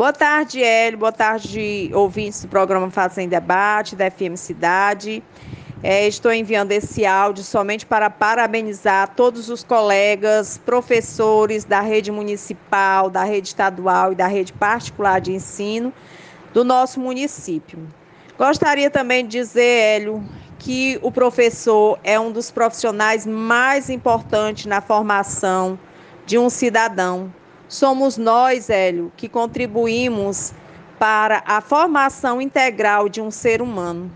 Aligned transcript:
Boa 0.00 0.14
tarde, 0.14 0.62
Hélio. 0.62 0.98
Boa 0.98 1.12
tarde, 1.12 1.90
ouvintes 1.92 2.40
do 2.40 2.48
programa 2.48 2.90
Fazem 2.90 3.28
Debate, 3.28 3.94
da 3.94 4.10
FM 4.10 4.34
Cidade. 4.34 5.22
É, 5.82 6.08
estou 6.08 6.32
enviando 6.32 6.72
esse 6.72 7.04
áudio 7.04 7.44
somente 7.44 7.84
para 7.84 8.08
parabenizar 8.08 9.14
todos 9.14 9.50
os 9.50 9.62
colegas, 9.62 10.56
professores 10.56 11.64
da 11.64 11.82
rede 11.82 12.10
municipal, 12.10 13.10
da 13.10 13.24
rede 13.24 13.48
estadual 13.48 14.12
e 14.12 14.14
da 14.14 14.26
rede 14.26 14.54
particular 14.54 15.20
de 15.20 15.32
ensino 15.32 15.92
do 16.54 16.64
nosso 16.64 16.98
município. 16.98 17.86
Gostaria 18.38 18.88
também 18.88 19.26
de 19.26 19.32
dizer, 19.32 19.60
Hélio, 19.60 20.24
que 20.58 20.98
o 21.02 21.12
professor 21.12 21.98
é 22.02 22.18
um 22.18 22.32
dos 22.32 22.50
profissionais 22.50 23.26
mais 23.26 23.90
importantes 23.90 24.64
na 24.64 24.80
formação 24.80 25.78
de 26.24 26.38
um 26.38 26.48
cidadão. 26.48 27.30
Somos 27.70 28.18
nós, 28.18 28.68
Hélio, 28.68 29.12
que 29.16 29.28
contribuímos 29.28 30.52
para 30.98 31.40
a 31.46 31.60
formação 31.60 32.42
integral 32.42 33.08
de 33.08 33.20
um 33.20 33.30
ser 33.30 33.62
humano. 33.62 34.10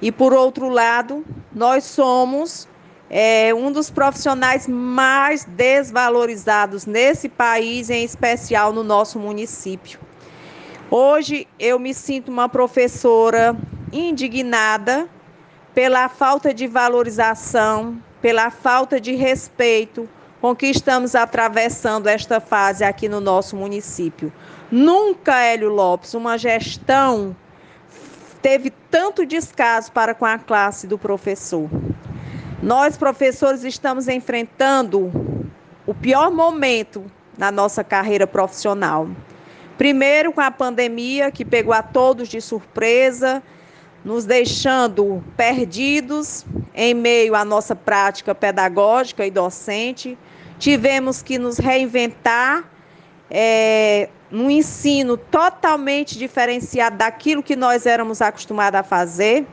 E 0.00 0.12
por 0.12 0.32
outro 0.32 0.68
lado, 0.68 1.24
nós 1.52 1.82
somos 1.82 2.68
é, 3.10 3.52
um 3.52 3.72
dos 3.72 3.90
profissionais 3.90 4.68
mais 4.68 5.44
desvalorizados 5.44 6.86
nesse 6.86 7.28
país, 7.28 7.90
em 7.90 8.04
especial 8.04 8.72
no 8.72 8.84
nosso 8.84 9.18
município. 9.18 9.98
Hoje 10.88 11.48
eu 11.58 11.80
me 11.80 11.92
sinto 11.92 12.30
uma 12.30 12.48
professora 12.48 13.56
indignada 13.92 15.08
pela 15.74 16.08
falta 16.08 16.54
de 16.54 16.68
valorização, 16.68 18.00
pela 18.22 18.48
falta 18.48 19.00
de 19.00 19.12
respeito 19.16 20.08
com 20.40 20.54
que 20.54 20.66
estamos 20.66 21.14
atravessando 21.14 22.06
esta 22.06 22.40
fase 22.40 22.84
aqui 22.84 23.08
no 23.08 23.20
nosso 23.20 23.56
município. 23.56 24.32
Nunca, 24.70 25.40
Hélio 25.42 25.70
Lopes, 25.70 26.14
uma 26.14 26.36
gestão 26.36 27.34
teve 28.42 28.70
tanto 28.90 29.26
descaso 29.26 29.90
para 29.90 30.14
com 30.14 30.24
a 30.24 30.38
classe 30.38 30.86
do 30.86 30.96
professor. 30.96 31.68
Nós, 32.62 32.96
professores, 32.96 33.64
estamos 33.64 34.06
enfrentando 34.08 35.10
o 35.86 35.92
pior 35.94 36.30
momento 36.30 37.04
na 37.36 37.50
nossa 37.50 37.82
carreira 37.82 38.26
profissional. 38.26 39.08
Primeiro, 39.76 40.32
com 40.32 40.40
a 40.40 40.50
pandemia, 40.50 41.30
que 41.30 41.44
pegou 41.44 41.74
a 41.74 41.82
todos 41.82 42.28
de 42.28 42.40
surpresa, 42.40 43.42
nos 44.04 44.24
deixando 44.24 45.22
perdidos 45.36 46.46
em 46.76 46.92
meio 46.92 47.34
à 47.34 47.44
nossa 47.44 47.74
prática 47.74 48.34
pedagógica 48.34 49.26
e 49.26 49.30
docente. 49.30 50.16
Tivemos 50.58 51.22
que 51.22 51.38
nos 51.38 51.56
reinventar 51.56 52.64
é, 53.30 54.08
um 54.30 54.50
ensino 54.50 55.16
totalmente 55.16 56.18
diferenciado 56.18 56.98
daquilo 56.98 57.42
que 57.42 57.56
nós 57.56 57.86
éramos 57.86 58.20
acostumados 58.20 58.78
a 58.78 58.82
fazer. 58.82 59.46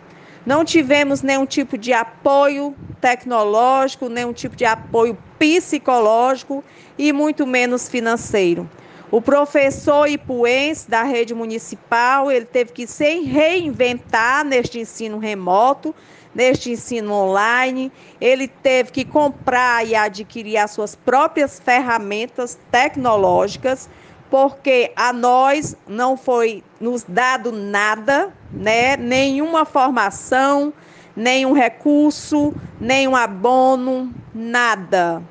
Não 0.45 0.65
tivemos 0.65 1.21
nenhum 1.21 1.45
tipo 1.45 1.77
de 1.77 1.93
apoio 1.93 2.75
tecnológico, 2.99 4.09
nenhum 4.09 4.33
tipo 4.33 4.55
de 4.57 4.65
apoio 4.65 5.17
psicológico 5.39 6.63
e 6.97 7.13
muito 7.13 7.47
menos 7.47 7.87
financeiro. 7.87 8.69
O 9.09 9.21
professor 9.21 10.09
ipuense 10.09 10.89
da 10.89 11.03
rede 11.03 11.35
municipal, 11.35 12.31
ele 12.31 12.45
teve 12.45 12.71
que 12.73 12.87
se 12.87 13.19
reinventar 13.19 14.43
neste 14.43 14.79
ensino 14.79 15.19
remoto, 15.19 15.93
neste 16.33 16.71
ensino 16.71 17.13
online. 17.13 17.91
Ele 18.19 18.47
teve 18.47 18.91
que 18.91 19.05
comprar 19.05 19.85
e 19.85 19.95
adquirir 19.95 20.57
as 20.57 20.71
suas 20.71 20.95
próprias 20.95 21.59
ferramentas 21.59 22.57
tecnológicas 22.71 23.89
porque 24.33 24.91
a 24.95 25.13
nós 25.13 25.77
não 25.87 26.17
foi 26.17 26.63
nos 26.81 27.03
dado 27.07 27.51
nada, 27.51 28.33
né? 28.51 28.97
Nenhuma 28.97 29.63
formação, 29.63 30.73
nenhum 31.15 31.53
recurso, 31.53 32.51
nenhum 32.81 33.15
abono, 33.15 34.11
nada. 34.33 35.21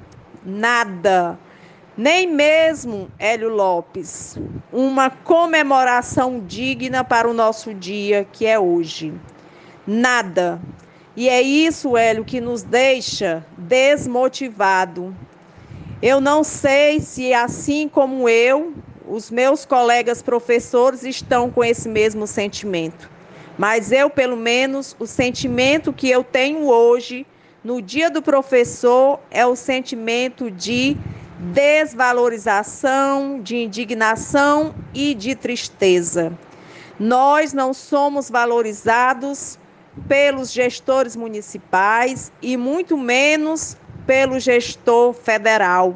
Nada. 0.47 1.37
Nem 1.97 2.29
mesmo, 2.29 3.11
Hélio 3.19 3.49
Lopes, 3.49 4.39
uma 4.73 5.11
comemoração 5.11 6.39
digna 6.47 7.03
para 7.03 7.29
o 7.29 7.35
nosso 7.35 7.75
dia, 7.75 8.25
que 8.33 8.47
é 8.47 8.57
hoje. 8.57 9.13
Nada. 9.85 10.61
E 11.15 11.29
é 11.29 11.43
isso, 11.43 11.97
Hélio, 11.97 12.25
que 12.25 12.41
nos 12.41 12.63
deixa 12.63 13.45
desmotivado. 13.59 15.15
Eu 16.01 16.21
não 16.21 16.43
sei 16.43 17.01
se, 17.01 17.35
assim 17.35 17.87
como 17.87 18.29
eu, 18.29 18.73
os 19.07 19.31
meus 19.31 19.67
colegas 19.67 20.23
professores 20.23 21.05
estão 21.05 21.51
com 21.51 21.63
esse 21.63 21.89
mesmo 21.89 22.27
sentimento. 22.27 23.11
Mas 23.59 23.93
eu, 23.93 24.09
pelo 24.09 24.39
menos, 24.39 24.97
o 24.99 25.07
sentimento 25.07 25.93
que 25.93 26.09
eu 26.09 26.25
tenho 26.25 26.67
hoje, 26.67 27.27
no 27.63 27.83
dia 27.83 28.11
do 28.11 28.23
professor, 28.23 29.21
é 29.31 29.47
o 29.47 29.55
sentimento 29.55 30.51
de 30.51 30.97
desvalorização, 31.39 33.39
de 33.39 33.57
indignação 33.57 34.75
e 34.95 35.15
de 35.15 35.35
tristeza. 35.35 36.33
Nós 36.99 37.53
não 37.53 37.75
somos 37.75 38.31
valorizados 38.31 39.59
pelos 40.09 40.53
gestores 40.53 41.17
municipais 41.17 42.33
e 42.41 42.57
muito 42.57 42.97
menos 42.97 43.77
pelo 44.07 44.41
gestor 44.41 45.13
federal. 45.13 45.95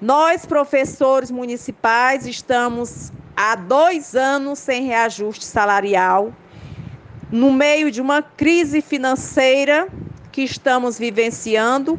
Nós, 0.00 0.46
professores 0.46 1.30
municipais, 1.30 2.26
estamos 2.26 3.12
há 3.36 3.54
dois 3.54 4.14
anos 4.14 4.58
sem 4.58 4.84
reajuste 4.84 5.44
salarial, 5.44 6.32
no 7.30 7.52
meio 7.52 7.90
de 7.90 8.00
uma 8.00 8.22
crise 8.22 8.80
financeira 8.80 9.88
que 10.32 10.42
estamos 10.42 10.98
vivenciando, 10.98 11.98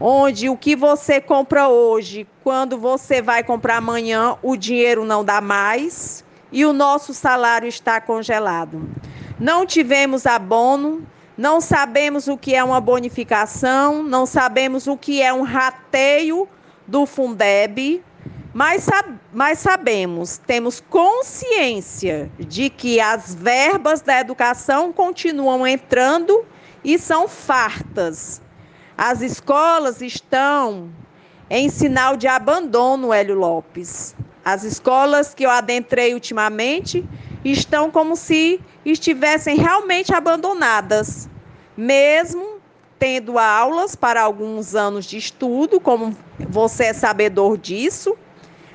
onde 0.00 0.48
o 0.48 0.56
que 0.56 0.74
você 0.74 1.20
compra 1.20 1.68
hoje, 1.68 2.26
quando 2.42 2.78
você 2.78 3.22
vai 3.22 3.42
comprar 3.42 3.76
amanhã, 3.76 4.36
o 4.42 4.56
dinheiro 4.56 5.04
não 5.04 5.24
dá 5.24 5.40
mais 5.40 6.24
e 6.52 6.64
o 6.64 6.72
nosso 6.72 7.14
salário 7.14 7.68
está 7.68 8.00
congelado. 8.00 8.88
Não 9.38 9.66
tivemos 9.66 10.24
abono, 10.24 11.06
não 11.36 11.60
sabemos 11.60 12.26
o 12.26 12.38
que 12.38 12.54
é 12.54 12.64
uma 12.64 12.80
bonificação, 12.80 14.02
não 14.02 14.24
sabemos 14.24 14.86
o 14.86 14.96
que 14.96 15.20
é 15.20 15.30
um 15.30 15.42
rateio 15.42 16.48
do 16.86 17.04
Fundeb, 17.04 18.02
mas, 18.54 18.88
mas 19.34 19.58
sabemos, 19.58 20.38
temos 20.38 20.80
consciência 20.88 22.30
de 22.38 22.70
que 22.70 22.98
as 22.98 23.34
verbas 23.34 24.00
da 24.00 24.18
educação 24.18 24.90
continuam 24.90 25.66
entrando 25.66 26.46
e 26.82 26.98
são 26.98 27.28
fartas. 27.28 28.40
As 28.96 29.20
escolas 29.20 30.00
estão 30.00 30.88
em 31.50 31.68
sinal 31.68 32.16
de 32.16 32.26
abandono, 32.26 33.12
Hélio 33.12 33.34
Lopes. 33.34 34.16
As 34.42 34.64
escolas 34.64 35.34
que 35.34 35.44
eu 35.44 35.50
adentrei 35.50 36.14
ultimamente 36.14 37.06
estão 37.52 37.90
como 37.90 38.16
se 38.16 38.60
estivessem 38.84 39.56
realmente 39.56 40.14
abandonadas, 40.14 41.28
mesmo 41.76 42.56
tendo 42.98 43.38
aulas 43.38 43.94
para 43.94 44.22
alguns 44.22 44.74
anos 44.74 45.04
de 45.04 45.18
estudo, 45.18 45.78
como 45.78 46.16
você 46.48 46.86
é 46.86 46.92
sabedor 46.92 47.58
disso, 47.58 48.16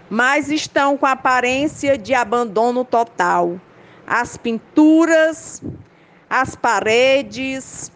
mas 0.10 0.50
estão 0.50 0.98
com 0.98 1.06
aparência 1.06 1.98
de 1.98 2.14
abandono 2.14 2.86
total. 2.86 3.60
As 4.06 4.38
pinturas, 4.38 5.62
as 6.30 6.56
paredes, 6.56 7.92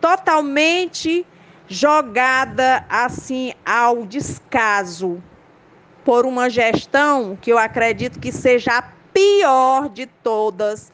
totalmente 0.00 1.26
jogada 1.66 2.84
assim 2.88 3.52
ao 3.64 4.04
descaso 4.04 5.22
por 6.04 6.26
uma 6.26 6.50
gestão 6.50 7.36
que 7.40 7.50
eu 7.50 7.58
acredito 7.58 8.20
que 8.20 8.30
seja 8.30 8.93
pior 9.14 9.88
de 9.88 10.06
todas 10.06 10.92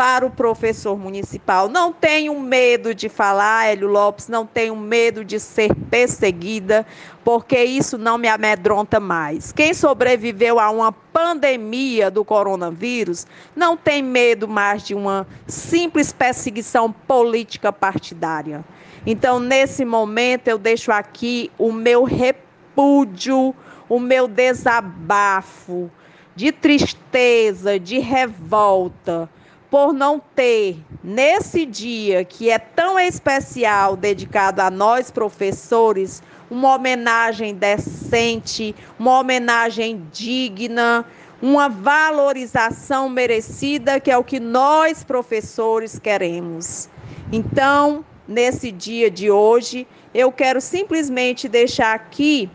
para 0.00 0.24
o 0.24 0.30
professor 0.30 0.98
municipal. 0.98 1.68
Não 1.68 1.92
tenho 1.92 2.40
medo 2.40 2.94
de 2.94 3.06
falar, 3.06 3.66
Hélio 3.66 3.86
Lopes, 3.86 4.28
não 4.28 4.46
tenho 4.46 4.74
medo 4.74 5.22
de 5.22 5.38
ser 5.38 5.74
perseguida, 5.90 6.86
porque 7.22 7.62
isso 7.62 7.98
não 7.98 8.16
me 8.16 8.26
amedronta 8.26 8.98
mais. 8.98 9.52
Quem 9.52 9.74
sobreviveu 9.74 10.58
a 10.58 10.70
uma 10.70 10.90
pandemia 10.90 12.10
do 12.10 12.24
coronavírus 12.24 13.26
não 13.54 13.76
tem 13.76 14.02
medo 14.02 14.48
mais 14.48 14.82
de 14.84 14.94
uma 14.94 15.26
simples 15.46 16.14
perseguição 16.14 16.90
política 16.90 17.70
partidária. 17.70 18.64
Então, 19.06 19.38
nesse 19.38 19.84
momento, 19.84 20.48
eu 20.48 20.56
deixo 20.56 20.90
aqui 20.90 21.52
o 21.58 21.70
meu 21.72 22.04
repúdio, 22.04 23.54
o 23.86 24.00
meu 24.00 24.26
desabafo 24.26 25.90
de 26.34 26.52
tristeza, 26.52 27.78
de 27.78 27.98
revolta 27.98 29.28
por 29.70 29.92
não 29.92 30.20
ter, 30.34 30.76
nesse 31.02 31.64
dia 31.64 32.24
que 32.24 32.50
é 32.50 32.58
tão 32.58 32.98
especial, 32.98 33.96
dedicado 33.96 34.60
a 34.60 34.68
nós 34.68 35.12
professores, 35.12 36.20
uma 36.50 36.74
homenagem 36.74 37.54
decente, 37.54 38.74
uma 38.98 39.20
homenagem 39.20 40.02
digna, 40.12 41.06
uma 41.40 41.68
valorização 41.68 43.08
merecida, 43.08 44.00
que 44.00 44.10
é 44.10 44.18
o 44.18 44.24
que 44.24 44.40
nós 44.40 45.04
professores 45.04 45.98
queremos. 45.98 46.88
Então, 47.32 48.04
nesse 48.26 48.72
dia 48.72 49.08
de 49.08 49.30
hoje, 49.30 49.86
eu 50.12 50.32
quero 50.32 50.60
simplesmente 50.60 51.48
deixar 51.48 51.94
aqui 51.94 52.50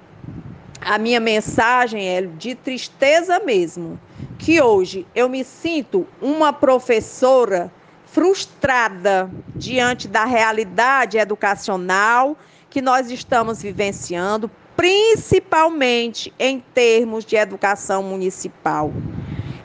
a 0.86 1.00
minha 1.00 1.20
mensagem 1.20 2.08
é 2.08 2.22
de 2.22 2.54
tristeza 2.54 3.40
mesmo, 3.40 4.00
que 4.38 4.62
hoje 4.62 5.08
eu 5.16 5.28
me 5.28 5.44
sinto 5.44 6.06
uma 6.22 6.54
professora 6.54 7.74
frustrada 8.06 9.28
diante 9.56 10.08
da 10.08 10.26
realidade 10.26 11.18
educacional 11.18 12.38
que 12.70 12.84
nós 12.84 13.10
estamos 13.10 13.64
vivenciando, 13.64 14.50
principalmente 14.76 16.32
em 16.38 16.60
termos 16.60 17.26
de 17.26 17.36
educação 17.36 18.04
municipal. 18.04 18.94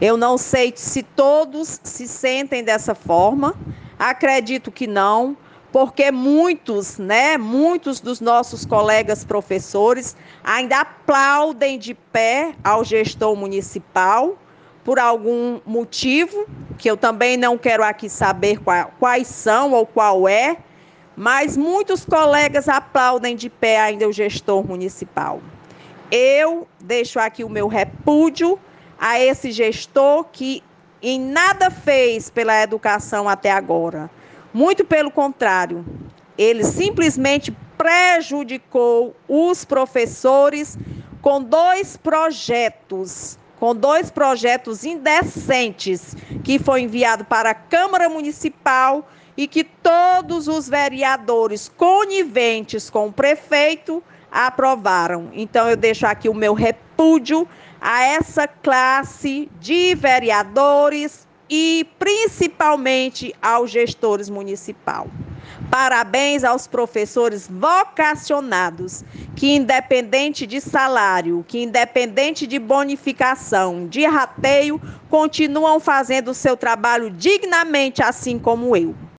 Eu 0.01 0.17
não 0.17 0.39
sei 0.39 0.73
se 0.75 1.03
todos 1.03 1.81
se 1.83 2.09
sentem 2.09 2.65
dessa 2.65 2.95
forma, 2.95 3.55
acredito 3.99 4.73
que 4.73 4.87
não, 4.87 5.37
porque 5.73 6.11
muitos, 6.11 6.99
né, 6.99 7.39
muitos 7.39 8.01
dos 8.01 8.21
nossos 8.21 8.65
colegas 8.65 9.25
professores 9.25 10.17
ainda 10.43 10.81
aplaudem 10.81 11.79
de 11.79 11.95
pé 11.95 12.55
ao 12.65 12.85
gestor 12.85 13.37
municipal 13.37 14.37
por 14.85 14.99
algum 14.99 15.61
motivo, 15.65 16.47
que 16.79 16.91
eu 16.91 16.97
também 16.97 17.37
não 17.37 17.57
quero 17.57 17.85
aqui 17.85 18.09
saber 18.09 18.59
quais 18.99 19.29
são 19.29 19.73
ou 19.73 19.87
qual 19.87 20.27
é, 20.27 20.57
mas 21.15 21.57
muitos 21.57 22.05
colegas 22.05 22.69
aplaudem 22.69 23.37
de 23.37 23.51
pé 23.51 23.79
ainda 23.79 24.09
o 24.09 24.13
gestor 24.13 24.67
municipal. 24.67 25.41
Eu 26.11 26.67
deixo 26.81 27.21
aqui 27.21 27.45
o 27.45 27.49
meu 27.49 27.69
repúdio 27.69 28.59
a 28.99 29.21
esse 29.21 29.53
gestor 29.53 30.25
que 30.33 30.63
em 31.03 31.21
nada 31.21 31.71
fez 31.71 32.29
pela 32.29 32.61
educação 32.63 33.29
até 33.29 33.51
agora. 33.51 34.11
Muito 34.52 34.85
pelo 34.85 35.11
contrário, 35.11 35.85
ele 36.37 36.64
simplesmente 36.64 37.55
prejudicou 37.79 39.14
os 39.29 39.64
professores 39.64 40.76
com 41.23 41.43
dois 41.43 41.97
projetos, 41.97 43.38
com 43.58 43.75
dois 43.75 44.11
projetos 44.11 44.85
indecentes 44.85 46.17
que 46.43 46.58
foi 46.58 46.82
enviado 46.82 47.25
para 47.25 47.50
a 47.50 47.55
Câmara 47.55 48.08
Municipal 48.08 49.08
e 49.37 49.47
que 49.47 49.62
todos 49.62 50.49
os 50.49 50.69
vereadores 50.69 51.70
coniventes 51.76 52.91
com 52.91 53.06
o 53.06 53.12
prefeito 53.12 54.02
aprovaram. 54.31 55.31
Então 55.32 55.69
eu 55.69 55.76
deixo 55.76 56.06
aqui 56.06 56.29
o 56.29 56.35
meu 56.35 56.55
repúdio 56.55 57.47
a 57.81 58.02
essa 58.02 58.49
classe 58.49 59.49
de 59.61 59.94
vereadores 59.94 61.26
e 61.50 61.85
principalmente 61.99 63.35
aos 63.43 63.70
gestores 63.73 64.31
municipal. 64.31 65.08
Parabéns 65.69 66.44
aos 66.44 66.67
professores 66.67 67.49
vocacionados, 67.49 69.05
que 69.35 69.56
independente 69.56 70.47
de 70.47 70.61
salário, 70.61 71.44
que 71.47 71.62
independente 71.62 72.47
de 72.47 72.58
bonificação, 72.58 73.87
de 73.87 74.06
rateio, 74.06 74.81
continuam 75.08 75.81
fazendo 75.81 76.31
o 76.31 76.35
seu 76.35 76.56
trabalho 76.56 77.11
dignamente, 77.11 78.02
assim 78.02 78.38
como 78.38 78.76
eu. 78.76 78.94